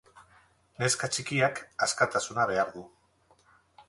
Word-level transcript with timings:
Neska 0.83 1.09
txikiak 1.15 1.61
askatasuna 1.87 2.47
behar 2.53 2.73
du. 2.79 2.87